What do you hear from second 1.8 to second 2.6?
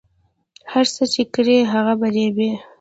به ریبې